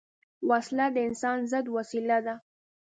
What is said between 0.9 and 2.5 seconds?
د انسان ضد وسیله ده